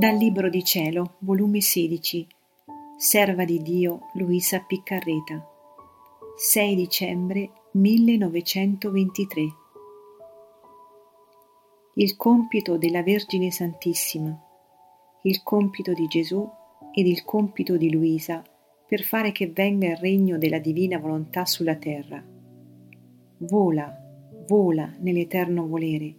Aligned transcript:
Dal 0.00 0.16
Libro 0.16 0.48
di 0.48 0.64
Cielo, 0.64 1.16
volume 1.18 1.60
16, 1.60 2.26
Serva 2.96 3.44
di 3.44 3.60
Dio 3.60 4.08
Luisa 4.14 4.60
Piccarreta, 4.60 5.46
6 6.36 6.74
dicembre 6.74 7.50
1923. 7.72 9.42
Il 11.96 12.16
compito 12.16 12.78
della 12.78 13.02
Vergine 13.02 13.50
Santissima, 13.50 14.34
il 15.24 15.42
compito 15.42 15.92
di 15.92 16.06
Gesù 16.06 16.48
ed 16.94 17.06
il 17.06 17.22
compito 17.24 17.76
di 17.76 17.90
Luisa 17.92 18.42
per 18.90 19.04
fare 19.04 19.30
che 19.30 19.46
venga 19.46 19.86
il 19.86 19.96
regno 19.98 20.36
della 20.36 20.58
divina 20.58 20.98
volontà 20.98 21.44
sulla 21.44 21.76
terra. 21.76 22.20
Vola, 23.36 23.96
vola 24.48 24.92
nell'eterno 24.98 25.68
volere 25.68 26.16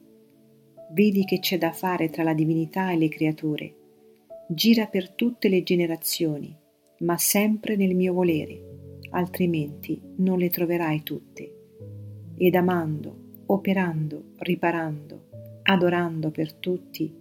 vedi 0.93 1.25
che 1.25 1.39
c'è 1.39 1.57
da 1.57 1.73
fare 1.73 2.09
tra 2.09 2.23
la 2.23 2.33
divinità 2.33 2.89
e 2.91 2.97
le 2.97 3.09
creature. 3.09 3.75
Gira 4.47 4.85
per 4.85 5.09
tutte 5.09 5.49
le 5.49 5.63
generazioni, 5.63 6.55
ma 6.99 7.17
sempre 7.17 7.75
nel 7.75 7.93
mio 7.93 8.13
volere, 8.13 8.99
altrimenti 9.09 9.99
non 10.19 10.37
le 10.37 10.49
troverai 10.49 11.03
tutte. 11.03 11.55
Ed 12.37 12.55
amando, 12.55 13.43
operando, 13.47 14.31
riparando, 14.37 15.27
adorando 15.63 16.31
per 16.31 16.53
tutti, 16.53 17.13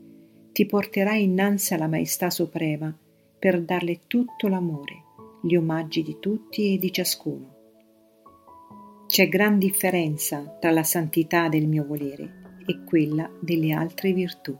ti 0.52 0.64
porterai 0.64 1.24
innanzi 1.24 1.74
alla 1.74 1.88
Maestà 1.88 2.30
Suprema 2.30 2.96
per 3.36 3.60
darle 3.62 4.02
tutto 4.06 4.46
l'amore, 4.46 5.08
gli 5.42 5.54
omaggi 5.54 6.02
di 6.02 6.18
tutti 6.20 6.74
e 6.74 6.78
di 6.78 6.92
ciascuno. 6.92 7.58
C'è 9.06 9.28
gran 9.28 9.58
differenza 9.58 10.56
tra 10.60 10.70
la 10.70 10.82
santità 10.82 11.48
del 11.48 11.66
mio 11.66 11.84
volere 11.84 12.60
e 12.66 12.84
quella 12.84 13.30
delle 13.40 13.72
altre 13.72 14.12
virtù. 14.12 14.56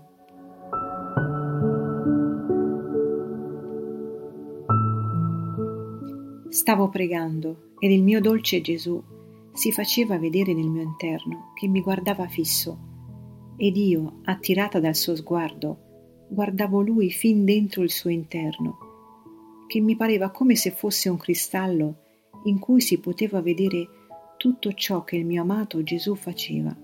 Stavo 6.49 6.89
pregando 6.89 7.75
ed 7.79 7.93
il 7.93 8.03
mio 8.03 8.21
dolce 8.21 8.61
Gesù 8.61 9.01
si 9.53 9.73
faceva 9.73 10.19
vedere 10.19 10.53
nel 10.53 10.69
mio 10.69 10.83
interno 10.83 11.53
che 11.55 11.69
mi 11.69 11.81
guardava 11.81 12.27
fisso 12.27 12.89
ed 13.57 13.77
io, 13.77 14.21
attirata 14.25 14.81
dal 14.81 14.97
suo 14.97 15.15
sguardo, 15.15 16.27
guardavo 16.31 16.81
lui 16.81 17.11
fin 17.11 17.45
dentro 17.45 17.83
il 17.83 17.91
suo 17.91 18.09
interno, 18.09 18.90
che 19.71 19.79
mi 19.79 19.95
pareva 19.95 20.31
come 20.31 20.57
se 20.57 20.73
fosse 20.73 21.09
un 21.09 21.17
cristallo 21.17 21.99
in 22.47 22.59
cui 22.59 22.81
si 22.81 22.99
poteva 22.99 23.41
vedere 23.41 23.89
tutto 24.37 24.73
ciò 24.73 25.05
che 25.05 25.15
il 25.15 25.25
mio 25.25 25.43
amato 25.43 25.85
Gesù 25.85 26.17
faceva 26.17 26.77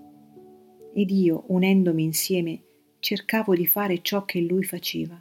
ed 0.94 1.10
io, 1.10 1.42
unendomi 1.48 2.04
insieme, 2.04 2.62
cercavo 3.00 3.56
di 3.56 3.66
fare 3.66 4.02
ciò 4.02 4.24
che 4.24 4.40
lui 4.40 4.62
faceva. 4.62 5.20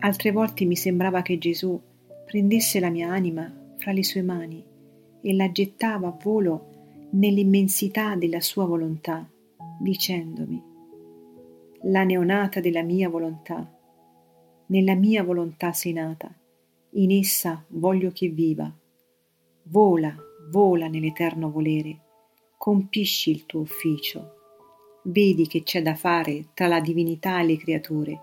Altre 0.00 0.32
volte 0.32 0.64
mi 0.64 0.74
sembrava 0.74 1.22
che 1.22 1.38
Gesù 1.38 1.80
prendesse 2.26 2.80
la 2.80 2.90
mia 2.90 3.12
anima 3.12 3.48
fra 3.76 3.92
le 3.92 4.02
sue 4.02 4.22
mani 4.22 4.64
e 5.22 5.32
la 5.32 5.52
gettava 5.52 6.08
a 6.08 6.18
volo 6.20 7.06
nell'immensità 7.10 8.16
della 8.16 8.40
sua 8.40 8.64
volontà, 8.66 9.30
dicendomi, 9.80 10.60
la 11.82 12.02
neonata 12.02 12.58
della 12.58 12.82
mia 12.82 13.08
volontà, 13.08 13.77
nella 14.68 14.94
mia 14.94 15.22
volontà 15.22 15.72
sei 15.72 15.92
nata, 15.92 16.32
in 16.92 17.10
essa 17.10 17.64
voglio 17.68 18.10
che 18.10 18.28
viva, 18.28 18.72
vola, 19.64 20.14
vola 20.50 20.88
nell'eterno 20.88 21.50
volere, 21.50 22.00
compisci 22.56 23.30
il 23.30 23.46
tuo 23.46 23.60
ufficio. 23.60 24.34
Vedi 25.04 25.46
che 25.46 25.62
c'è 25.62 25.80
da 25.80 25.94
fare 25.94 26.48
tra 26.54 26.66
la 26.66 26.80
divinità 26.80 27.40
e 27.40 27.44
le 27.44 27.56
creature. 27.56 28.20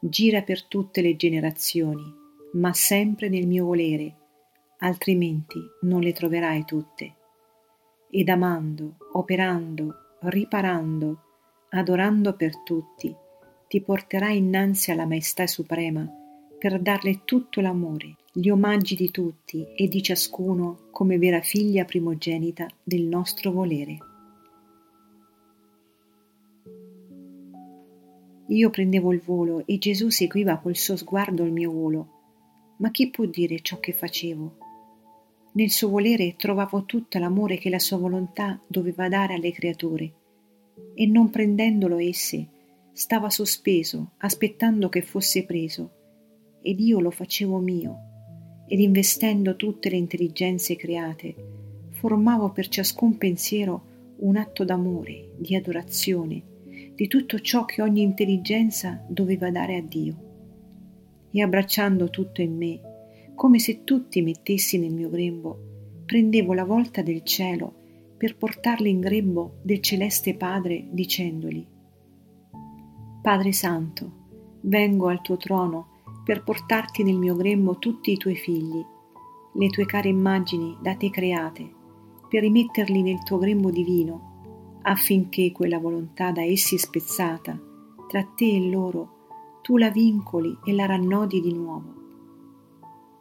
Gira 0.00 0.42
per 0.42 0.64
tutte 0.64 1.00
le 1.02 1.16
generazioni, 1.16 2.04
ma 2.54 2.72
sempre 2.72 3.28
nel 3.28 3.46
mio 3.46 3.64
volere, 3.64 4.14
altrimenti 4.78 5.60
non 5.82 6.00
le 6.00 6.12
troverai 6.12 6.64
tutte. 6.64 7.14
Ed 8.10 8.28
amando, 8.28 8.96
operando, 9.12 9.94
riparando, 10.20 11.20
adorando 11.70 12.34
per 12.34 12.62
tutti, 12.62 13.14
ti 13.68 13.80
porterai 13.80 14.36
innanzi 14.36 14.90
alla 14.90 15.06
Maestà 15.06 15.46
Suprema 15.46 16.08
per 16.58 16.80
darle 16.80 17.22
tutto 17.24 17.60
l'amore, 17.60 18.16
gli 18.32 18.48
omaggi 18.48 18.94
di 18.94 19.10
tutti 19.10 19.66
e 19.74 19.88
di 19.88 20.02
ciascuno 20.02 20.88
come 20.90 21.18
vera 21.18 21.40
figlia 21.40 21.84
primogenita 21.84 22.66
del 22.82 23.02
nostro 23.02 23.50
volere. 23.50 23.98
Io 28.48 28.70
prendevo 28.70 29.12
il 29.12 29.20
volo 29.20 29.66
e 29.66 29.76
Gesù 29.78 30.08
seguiva 30.08 30.58
col 30.58 30.76
suo 30.76 30.96
sguardo 30.96 31.42
il 31.42 31.52
mio 31.52 31.72
volo, 31.72 32.10
ma 32.78 32.90
chi 32.90 33.10
può 33.10 33.24
dire 33.24 33.60
ciò 33.60 33.80
che 33.80 33.92
facevo? 33.92 34.58
Nel 35.54 35.70
suo 35.70 35.88
volere 35.88 36.36
trovavo 36.36 36.84
tutto 36.84 37.18
l'amore 37.18 37.58
che 37.58 37.70
la 37.70 37.78
sua 37.78 37.96
volontà 37.96 38.60
doveva 38.66 39.08
dare 39.08 39.34
alle 39.34 39.50
creature, 39.50 40.12
e 40.94 41.06
non 41.06 41.30
prendendolo 41.30 41.96
esse, 41.96 42.48
stava 42.96 43.28
sospeso, 43.28 44.12
aspettando 44.20 44.88
che 44.88 45.02
fosse 45.02 45.44
preso, 45.44 45.90
ed 46.62 46.80
io 46.80 46.98
lo 46.98 47.10
facevo 47.10 47.58
mio, 47.58 47.98
ed 48.66 48.80
investendo 48.80 49.54
tutte 49.54 49.90
le 49.90 49.96
intelligenze 49.96 50.76
create, 50.76 51.34
formavo 51.90 52.52
per 52.52 52.68
ciascun 52.68 53.18
pensiero 53.18 54.14
un 54.20 54.36
atto 54.36 54.64
d'amore, 54.64 55.32
di 55.36 55.54
adorazione, 55.54 56.42
di 56.94 57.06
tutto 57.06 57.38
ciò 57.40 57.66
che 57.66 57.82
ogni 57.82 58.00
intelligenza 58.00 59.04
doveva 59.06 59.50
dare 59.50 59.76
a 59.76 59.82
Dio. 59.82 60.16
E 61.32 61.42
abbracciando 61.42 62.08
tutto 62.08 62.40
in 62.40 62.56
me, 62.56 62.80
come 63.34 63.58
se 63.58 63.84
tutti 63.84 64.22
mettessi 64.22 64.78
nel 64.78 64.94
mio 64.94 65.10
grembo, 65.10 66.00
prendevo 66.06 66.54
la 66.54 66.64
volta 66.64 67.02
del 67.02 67.22
cielo 67.24 67.74
per 68.16 68.38
portarli 68.38 68.88
in 68.88 69.00
grembo 69.00 69.58
del 69.60 69.82
celeste 69.82 70.34
Padre, 70.34 70.86
dicendogli 70.90 71.74
Padre 73.26 73.50
Santo, 73.50 74.08
vengo 74.60 75.08
al 75.08 75.20
tuo 75.20 75.36
trono 75.36 75.88
per 76.22 76.44
portarti 76.44 77.02
nel 77.02 77.16
mio 77.16 77.34
grembo 77.34 77.76
tutti 77.76 78.12
i 78.12 78.16
tuoi 78.16 78.36
figli, 78.36 78.80
le 79.54 79.68
tue 79.68 79.84
care 79.84 80.08
immagini 80.08 80.76
da 80.80 80.94
te 80.94 81.10
create, 81.10 81.68
per 82.28 82.42
rimetterli 82.42 83.02
nel 83.02 83.24
tuo 83.24 83.38
grembo 83.38 83.72
divino, 83.72 84.78
affinché 84.82 85.50
quella 85.50 85.80
volontà 85.80 86.30
da 86.30 86.44
essi 86.44 86.78
spezzata, 86.78 87.60
tra 88.06 88.22
te 88.22 88.48
e 88.48 88.70
loro, 88.70 89.58
tu 89.60 89.76
la 89.76 89.90
vincoli 89.90 90.58
e 90.64 90.72
la 90.72 90.86
rannodi 90.86 91.40
di 91.40 91.52
nuovo. 91.52 91.94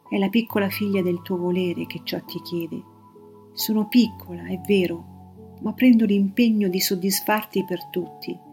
È 0.07 0.19
la 0.19 0.29
piccola 0.29 0.69
figlia 0.69 1.01
del 1.01 1.23
tuo 1.23 1.37
volere 1.37 1.87
che 1.87 2.01
ciò 2.03 2.23
ti 2.23 2.39
chiede. 2.43 2.79
Sono 3.53 3.87
piccola, 3.87 4.45
è 4.45 4.61
vero, 4.67 5.55
ma 5.63 5.73
prendo 5.73 6.05
l'impegno 6.05 6.67
di 6.67 6.79
soddisfarti 6.79 7.65
per 7.65 7.87
tutti. 7.87 8.44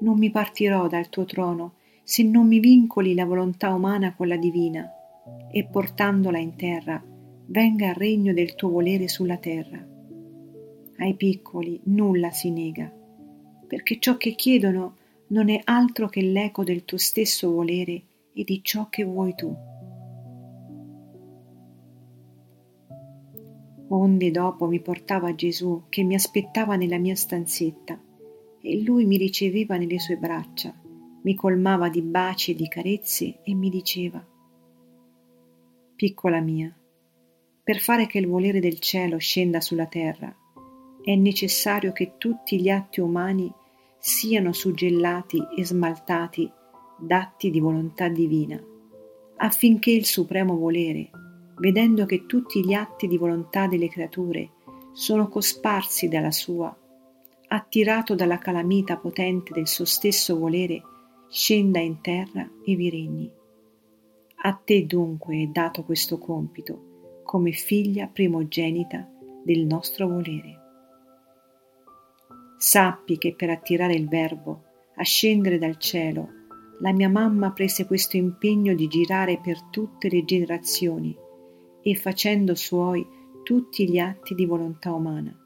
Non 0.00 0.16
mi 0.16 0.30
partirò 0.30 0.86
dal 0.86 1.08
tuo 1.08 1.24
trono 1.24 1.74
se 2.04 2.22
non 2.22 2.46
mi 2.46 2.60
vincoli 2.60 3.14
la 3.14 3.24
volontà 3.24 3.74
umana 3.74 4.14
con 4.14 4.28
la 4.28 4.36
divina 4.36 4.90
e 5.50 5.66
portandola 5.66 6.38
in 6.38 6.56
terra 6.56 7.02
venga 7.46 7.88
il 7.88 7.94
regno 7.94 8.32
del 8.32 8.54
tuo 8.54 8.70
volere 8.70 9.08
sulla 9.08 9.36
terra. 9.36 9.86
Ai 10.98 11.14
piccoli 11.14 11.80
nulla 11.84 12.30
si 12.30 12.50
nega, 12.50 12.92
perché 13.66 13.98
ciò 13.98 14.16
che 14.16 14.34
chiedono 14.34 14.96
non 15.28 15.48
è 15.48 15.60
altro 15.64 16.08
che 16.08 16.22
l'eco 16.22 16.64
del 16.64 16.84
tuo 16.84 16.96
stesso 16.96 17.50
volere 17.50 18.02
e 18.32 18.44
di 18.44 18.60
ciò 18.62 18.88
che 18.88 19.04
vuoi 19.04 19.34
tu. 19.34 19.54
Onde 23.90 24.30
dopo 24.30 24.66
mi 24.66 24.80
portava 24.80 25.34
Gesù 25.34 25.84
che 25.88 26.02
mi 26.02 26.14
aspettava 26.14 26.76
nella 26.76 26.98
mia 26.98 27.14
stanzetta 27.14 27.98
e 28.60 28.82
lui 28.82 29.04
mi 29.04 29.16
riceveva 29.16 29.76
nelle 29.76 29.98
sue 29.98 30.16
braccia 30.16 30.74
mi 31.22 31.34
colmava 31.34 31.88
di 31.88 32.00
baci 32.00 32.52
e 32.52 32.54
di 32.54 32.68
carezze 32.68 33.40
e 33.42 33.54
mi 33.54 33.68
diceva 33.68 34.24
Piccola 35.94 36.40
mia, 36.40 36.74
per 37.62 37.80
fare 37.80 38.06
che 38.06 38.18
il 38.18 38.28
volere 38.28 38.60
del 38.60 38.78
cielo 38.78 39.18
scenda 39.18 39.60
sulla 39.60 39.86
terra, 39.86 40.34
è 41.02 41.14
necessario 41.16 41.92
che 41.92 42.14
tutti 42.18 42.60
gli 42.60 42.70
atti 42.70 43.00
umani 43.00 43.52
siano 43.98 44.52
suggellati 44.52 45.42
e 45.56 45.64
smaltati 45.64 46.48
d'atti 46.98 47.50
di 47.50 47.58
volontà 47.58 48.08
divina, 48.08 48.62
affinché 49.38 49.90
il 49.90 50.04
supremo 50.04 50.56
volere, 50.56 51.10
vedendo 51.56 52.06
che 52.06 52.26
tutti 52.26 52.64
gli 52.64 52.74
atti 52.74 53.08
di 53.08 53.18
volontà 53.18 53.66
delle 53.66 53.88
creature 53.88 54.50
sono 54.92 55.28
cosparsi 55.28 56.06
dalla 56.06 56.30
sua, 56.30 56.74
attirato 57.48 58.14
dalla 58.14 58.38
calamita 58.38 58.96
potente 58.96 59.52
del 59.52 59.66
suo 59.66 59.84
stesso 59.84 60.38
volere, 60.38 60.82
scenda 61.28 61.78
in 61.78 62.00
terra 62.00 62.48
e 62.64 62.74
vi 62.76 62.90
regni. 62.90 63.30
A 64.42 64.52
te 64.52 64.86
dunque 64.86 65.42
è 65.42 65.46
dato 65.46 65.82
questo 65.82 66.18
compito, 66.18 67.22
come 67.24 67.52
figlia 67.52 68.06
primogenita 68.06 69.08
del 69.42 69.64
nostro 69.64 70.08
volere. 70.08 70.56
Sappi 72.56 73.18
che 73.18 73.34
per 73.34 73.50
attirare 73.50 73.94
il 73.94 74.08
Verbo 74.08 74.64
a 74.96 75.02
scendere 75.04 75.58
dal 75.58 75.78
cielo, 75.78 76.28
la 76.80 76.92
mia 76.92 77.08
mamma 77.08 77.52
prese 77.52 77.86
questo 77.86 78.16
impegno 78.16 78.74
di 78.74 78.88
girare 78.88 79.38
per 79.40 79.62
tutte 79.70 80.08
le 80.08 80.24
generazioni 80.24 81.16
e 81.82 81.94
facendo 81.94 82.54
suoi 82.54 83.06
tutti 83.42 83.88
gli 83.88 83.98
atti 83.98 84.34
di 84.34 84.44
volontà 84.44 84.92
umana. 84.92 85.37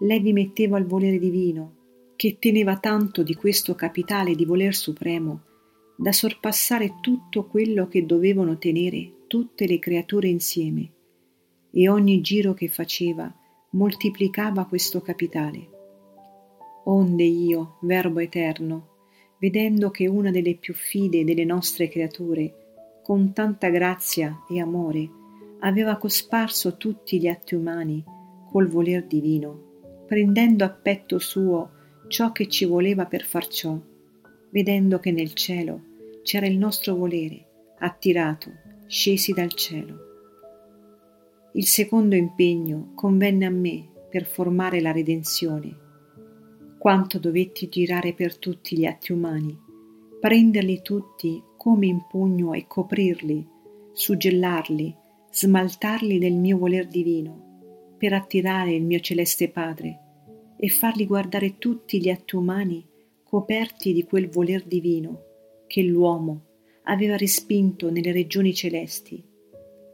Lei 0.00 0.20
vi 0.20 0.32
metteva 0.32 0.76
al 0.76 0.86
volere 0.86 1.18
divino, 1.18 1.74
che 2.14 2.38
teneva 2.38 2.78
tanto 2.78 3.22
di 3.22 3.34
questo 3.34 3.74
capitale 3.74 4.34
di 4.34 4.44
voler 4.44 4.74
supremo, 4.74 5.42
da 5.96 6.12
sorpassare 6.12 6.96
tutto 7.00 7.46
quello 7.46 7.88
che 7.88 8.06
dovevano 8.06 8.58
tenere 8.58 9.24
tutte 9.26 9.66
le 9.66 9.78
creature 9.78 10.28
insieme, 10.28 10.92
e 11.70 11.88
ogni 11.88 12.20
giro 12.20 12.54
che 12.54 12.68
faceva 12.68 13.32
moltiplicava 13.70 14.66
questo 14.66 15.00
capitale. 15.00 15.68
Onde 16.84 17.24
io, 17.24 17.78
Verbo 17.82 18.20
eterno, 18.20 18.96
vedendo 19.38 19.90
che 19.90 20.08
una 20.08 20.30
delle 20.30 20.54
più 20.54 20.74
fide 20.74 21.24
delle 21.24 21.44
nostre 21.44 21.88
creature, 21.88 23.00
con 23.02 23.32
tanta 23.32 23.68
grazia 23.68 24.44
e 24.48 24.60
amore, 24.60 25.10
aveva 25.60 25.96
cosparso 25.96 26.76
tutti 26.76 27.20
gli 27.20 27.26
atti 27.26 27.54
umani 27.54 28.02
col 28.50 28.68
voler 28.68 29.04
divino, 29.04 29.67
prendendo 30.08 30.64
a 30.64 30.70
petto 30.70 31.18
suo 31.18 31.70
ciò 32.08 32.32
che 32.32 32.48
ci 32.48 32.64
voleva 32.64 33.04
per 33.06 33.22
far 33.22 33.46
ciò, 33.46 33.78
vedendo 34.50 34.98
che 34.98 35.12
nel 35.12 35.34
cielo 35.34 35.82
c'era 36.22 36.46
il 36.46 36.56
nostro 36.56 36.94
volere, 36.96 37.74
attirato, 37.78 38.50
scesi 38.86 39.32
dal 39.32 39.52
cielo. 39.52 40.06
Il 41.52 41.66
secondo 41.66 42.16
impegno 42.16 42.92
convenne 42.94 43.44
a 43.44 43.50
me 43.50 43.86
per 44.08 44.24
formare 44.24 44.80
la 44.80 44.92
redenzione 44.92 45.86
quanto 46.78 47.18
dovetti 47.18 47.68
girare 47.68 48.14
per 48.14 48.38
tutti 48.38 48.78
gli 48.78 48.86
atti 48.86 49.12
umani, 49.12 49.58
prenderli 50.20 50.80
tutti 50.80 51.42
come 51.56 51.86
in 51.86 52.06
pugno 52.08 52.52
e 52.52 52.66
coprirli, 52.66 53.46
suggellarli, 53.92 54.94
smaltarli 55.30 56.18
del 56.18 56.34
mio 56.34 56.56
voler 56.56 56.86
divino, 56.86 57.47
per 57.98 58.12
attirare 58.14 58.72
il 58.72 58.84
mio 58.84 59.00
celeste 59.00 59.48
Padre 59.50 59.98
e 60.56 60.68
farli 60.68 61.04
guardare 61.04 61.58
tutti 61.58 62.00
gli 62.00 62.08
atti 62.08 62.36
umani 62.36 62.86
coperti 63.22 63.92
di 63.92 64.04
quel 64.04 64.28
voler 64.28 64.64
divino 64.64 65.24
che 65.66 65.82
l'uomo 65.82 66.44
aveva 66.84 67.16
respinto 67.16 67.90
nelle 67.90 68.12
regioni 68.12 68.54
celesti, 68.54 69.22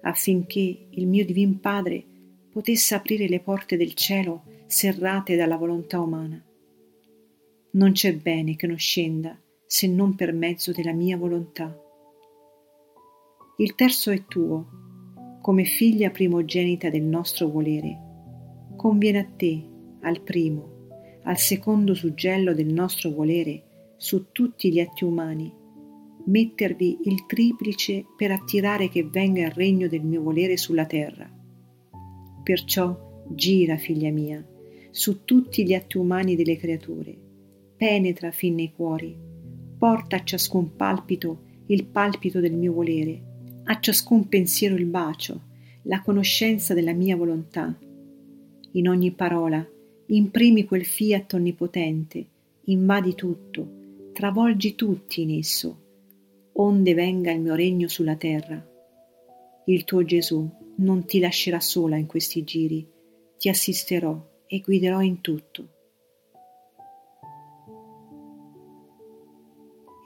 affinché 0.02 0.86
il 0.90 1.06
mio 1.08 1.24
divin 1.24 1.58
Padre 1.58 2.04
potesse 2.52 2.94
aprire 2.94 3.26
le 3.26 3.40
porte 3.40 3.76
del 3.76 3.94
cielo 3.94 4.44
serrate 4.66 5.34
dalla 5.34 5.56
volontà 5.56 5.98
umana 5.98 6.40
non 7.74 7.92
c'è 7.92 8.14
bene 8.14 8.54
che 8.54 8.66
non 8.66 8.78
scenda 8.78 9.36
se 9.66 9.88
non 9.88 10.14
per 10.14 10.32
mezzo 10.32 10.70
della 10.70 10.92
mia 10.92 11.16
volontà. 11.16 11.76
Il 13.56 13.74
terzo 13.74 14.10
è 14.12 14.24
tuo, 14.26 14.83
come 15.44 15.64
figlia 15.64 16.08
primogenita 16.08 16.88
del 16.88 17.02
nostro 17.02 17.50
volere. 17.50 17.98
Conviene 18.76 19.18
a 19.18 19.26
te, 19.36 19.62
al 20.00 20.22
primo, 20.22 20.88
al 21.24 21.36
secondo 21.36 21.92
suggello 21.92 22.54
del 22.54 22.72
nostro 22.72 23.10
volere, 23.10 23.92
su 23.98 24.32
tutti 24.32 24.72
gli 24.72 24.80
atti 24.80 25.04
umani, 25.04 25.52
mettervi 26.24 27.00
il 27.02 27.26
triplice 27.26 28.06
per 28.16 28.30
attirare 28.30 28.88
che 28.88 29.04
venga 29.04 29.42
il 29.42 29.50
regno 29.50 29.86
del 29.86 30.00
mio 30.00 30.22
volere 30.22 30.56
sulla 30.56 30.86
terra. 30.86 31.30
Perciò 32.42 33.22
gira, 33.28 33.76
figlia 33.76 34.10
mia, 34.10 34.42
su 34.90 35.24
tutti 35.26 35.66
gli 35.66 35.74
atti 35.74 35.98
umani 35.98 36.36
delle 36.36 36.56
creature, 36.56 37.14
penetra 37.76 38.30
fin 38.30 38.54
nei 38.54 38.72
cuori, 38.72 39.14
porta 39.76 40.16
a 40.16 40.24
ciascun 40.24 40.74
palpito 40.74 41.42
il 41.66 41.84
palpito 41.84 42.40
del 42.40 42.54
mio 42.54 42.72
volere, 42.72 43.32
a 43.66 43.80
ciascun 43.80 44.28
pensiero 44.28 44.74
il 44.74 44.84
bacio, 44.84 45.40
la 45.82 46.02
conoscenza 46.02 46.74
della 46.74 46.92
mia 46.92 47.16
volontà. 47.16 47.74
In 48.72 48.88
ogni 48.88 49.12
parola 49.12 49.66
imprimi 50.06 50.64
quel 50.64 50.84
fiat 50.84 51.32
onnipotente, 51.32 52.26
invadi 52.64 53.14
tutto, 53.14 53.82
travolgi 54.12 54.74
tutti 54.74 55.22
in 55.22 55.38
esso, 55.38 55.80
onde 56.52 56.94
venga 56.94 57.30
il 57.32 57.40
mio 57.40 57.54
regno 57.54 57.88
sulla 57.88 58.16
terra. 58.16 58.62
Il 59.66 59.84
tuo 59.84 60.04
Gesù 60.04 60.48
non 60.76 61.06
ti 61.06 61.18
lascerà 61.18 61.60
sola 61.60 61.96
in 61.96 62.06
questi 62.06 62.44
giri, 62.44 62.86
ti 63.38 63.48
assisterò 63.48 64.42
e 64.46 64.60
guiderò 64.60 65.00
in 65.00 65.20
tutto. 65.20 65.73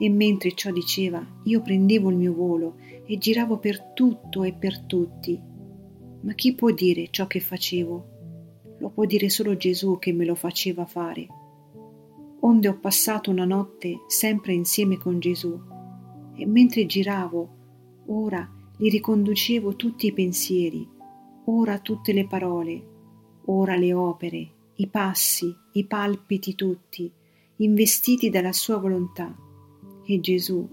E 0.01 0.09
mentre 0.09 0.53
ciò 0.53 0.71
diceva 0.71 1.21
io 1.43 1.61
prendevo 1.61 2.09
il 2.09 2.15
mio 2.15 2.33
volo 2.33 2.77
e 3.05 3.17
giravo 3.17 3.57
per 3.57 3.91
tutto 3.93 4.43
e 4.43 4.53
per 4.53 4.79
tutti. 4.85 5.39
Ma 6.21 6.33
chi 6.33 6.55
può 6.55 6.71
dire 6.71 7.09
ciò 7.11 7.27
che 7.27 7.41
facevo? 7.41 8.07
Lo 8.79 8.89
può 8.91 9.03
dire 9.03 9.27
solo 9.27 9.57
Gesù 9.57 9.99
che 9.99 10.13
me 10.13 10.23
lo 10.23 10.35
faceva 10.35 10.85
fare. 10.85 11.27
Onde 12.39 12.69
ho 12.69 12.79
passato 12.79 13.29
una 13.29 13.43
notte 13.43 14.03
sempre 14.07 14.53
insieme 14.53 14.97
con 14.97 15.19
Gesù 15.19 15.59
e 16.33 16.45
mentre 16.45 16.85
giravo, 16.85 17.49
ora 18.05 18.49
gli 18.77 18.89
riconducevo 18.89 19.75
tutti 19.75 20.07
i 20.07 20.13
pensieri, 20.13 20.87
ora 21.45 21.79
tutte 21.79 22.13
le 22.13 22.25
parole, 22.25 22.87
ora 23.47 23.75
le 23.75 23.91
opere, 23.91 24.51
i 24.75 24.87
passi, 24.87 25.53
i 25.73 25.85
palpiti 25.85 26.55
tutti, 26.55 27.11
investiti 27.57 28.29
dalla 28.29 28.53
sua 28.53 28.77
volontà 28.77 29.47
e 30.11 30.19
Gesù, 30.19 30.67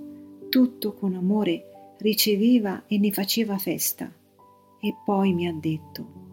tutto 0.48 0.94
con 0.94 1.14
amore, 1.14 1.94
riceveva 1.98 2.84
e 2.86 2.98
ne 2.98 3.12
faceva 3.12 3.58
festa. 3.58 4.10
E 4.80 4.94
poi 5.04 5.34
mi 5.34 5.46
ha 5.46 5.52
detto, 5.52 6.24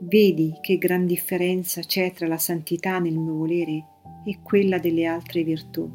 Vedi 0.00 0.54
che 0.60 0.76
gran 0.76 1.06
differenza 1.06 1.80
c'è 1.80 2.12
tra 2.12 2.28
la 2.28 2.36
santità 2.36 2.98
nel 2.98 3.18
mio 3.18 3.34
volere 3.34 3.84
e 4.24 4.38
quella 4.42 4.78
delle 4.78 5.06
altre 5.06 5.42
virtù. 5.42 5.90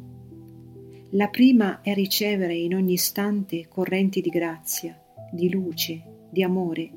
La 1.10 1.28
prima 1.28 1.80
è 1.80 1.94
ricevere 1.94 2.54
in 2.54 2.74
ogni 2.74 2.94
istante 2.94 3.68
correnti 3.68 4.20
di 4.20 4.30
grazia, 4.30 5.00
di 5.30 5.48
luce, 5.48 6.26
di 6.28 6.42
amore 6.42 6.90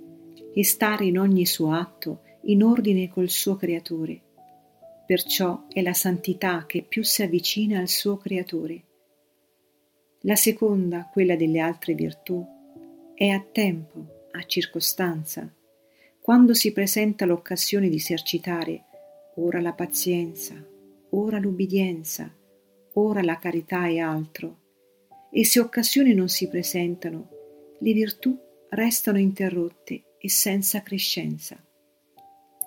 e 0.53 0.63
stare 0.65 1.05
in 1.05 1.19
ogni 1.19 1.45
suo 1.45 1.71
atto 1.71 2.21
in 2.45 2.63
ordine 2.63 3.09
col 3.09 3.29
suo 3.29 3.55
creatore 3.55 4.21
perciò 5.07 5.67
è 5.71 5.81
la 5.81 5.93
santità 5.93 6.65
che 6.67 6.83
più 6.83 7.01
si 7.01 7.23
avvicina 7.23 7.79
al 7.79 7.87
suo 7.87 8.17
creatore. 8.17 8.83
La 10.21 10.35
seconda, 10.35 11.09
quella 11.09 11.37
delle 11.37 11.59
altre 11.59 11.93
virtù, 11.93 12.45
è 13.15 13.29
a 13.29 13.39
tempo, 13.39 14.27
a 14.31 14.43
circostanza, 14.43 15.49
quando 16.19 16.53
si 16.53 16.73
presenta 16.73 17.25
l'occasione 17.25 17.87
di 17.87 17.95
esercitare 17.95 18.83
ora 19.35 19.61
la 19.61 19.71
pazienza, 19.71 20.53
ora 21.11 21.39
l'ubbidienza, 21.39 22.29
ora 22.93 23.23
la 23.23 23.37
carità 23.37 23.87
e 23.87 23.99
altro, 23.99 24.57
e 25.31 25.45
se 25.45 25.61
occasioni 25.61 26.13
non 26.13 26.27
si 26.27 26.49
presentano, 26.49 27.29
le 27.79 27.93
virtù 27.93 28.37
restano 28.69 29.19
interrotte 29.19 30.03
e 30.19 30.29
senza 30.29 30.81
crescenza, 30.81 31.57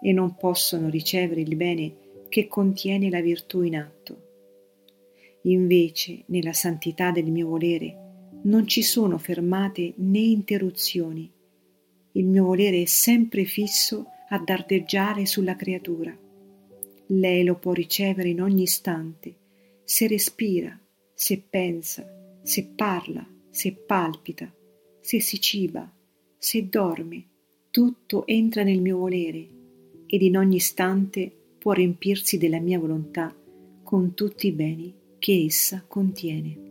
e 0.01 0.13
non 0.13 0.37
possono 0.37 0.89
ricevere 0.89 1.43
il 1.43 1.55
bene 1.57 2.09
che 2.31 2.47
contiene 2.49 3.11
la 3.11 3.21
virtù 3.21 3.61
in 3.61 3.77
atto. 3.77 4.29
Invece, 5.43 6.23
nella 6.27 6.55
santità 6.55 7.11
del 7.11 7.31
mio 7.31 7.49
volere, 7.49 8.31
non 8.45 8.67
ci 8.67 8.83
sono 8.83 9.19
fermate 9.19 9.93
né 9.97 10.21
interruzioni. 10.21 11.31
Il 12.13 12.25
mio 12.25 12.45
volere 12.45 12.83
è 12.83 12.87
sempre 12.87 13.45
fisso 13.45 14.07
a 14.31 14.39
dardeggiare 14.39 15.27
sulla 15.27 15.57
creatura. 15.57 16.17
Lei 17.07 17.45
lo 17.45 17.57
può 17.57 17.73
ricevere 17.73 18.29
in 18.29 18.41
ogni 18.41 18.63
istante, 18.63 19.35
se 19.85 20.07
respira, 20.07 20.79
se 21.13 21.43
pensa, 21.51 22.07
se 22.43 22.65
parla, 22.77 23.27
se 23.51 23.73
palpita, 23.73 24.51
se 25.01 25.21
si 25.21 25.41
ciba, 25.41 25.93
se 26.39 26.69
dorme, 26.69 27.25
tutto 27.71 28.27
entra 28.27 28.63
nel 28.63 28.81
mio 28.81 28.99
volere 28.99 29.47
ed 30.07 30.23
in 30.23 30.37
ogni 30.37 30.57
istante 30.57 31.40
può 31.61 31.73
riempirsi 31.73 32.39
della 32.39 32.59
mia 32.59 32.79
volontà 32.79 33.37
con 33.83 34.15
tutti 34.15 34.47
i 34.47 34.53
beni 34.53 34.95
che 35.19 35.45
essa 35.45 35.85
contiene. 35.87 36.70